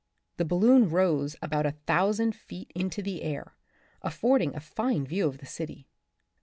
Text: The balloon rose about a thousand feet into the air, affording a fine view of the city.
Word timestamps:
The 0.37 0.45
balloon 0.45 0.89
rose 0.89 1.35
about 1.43 1.67
a 1.67 1.73
thousand 1.85 2.35
feet 2.35 2.71
into 2.73 3.03
the 3.03 3.21
air, 3.21 3.55
affording 4.01 4.55
a 4.55 4.59
fine 4.59 5.05
view 5.05 5.27
of 5.27 5.37
the 5.37 5.45
city. 5.45 5.85